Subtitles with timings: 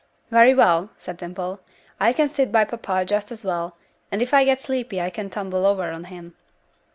[0.31, 1.59] "Very well," said Dimple.
[1.99, 3.75] "I can sit by papa just as well,
[4.11, 6.33] and if I get sleepy I can tumble over on him."